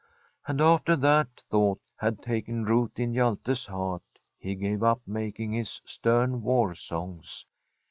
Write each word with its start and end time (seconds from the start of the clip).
And 0.47 0.61
after 0.61 0.95
that 0.95 1.27
thought 1.37 1.79
had 1.97 2.23
taken 2.23 2.65
root 2.65 2.93
in 2.95 3.13
Hjalte's 3.13 3.67
heart 3.67 4.01
he 4.39 4.55
gave 4.55 4.81
up 4.81 4.99
making 5.05 5.51
his 5.51 5.79
stem 5.85 6.41
war 6.41 6.73
songs. 6.73 7.45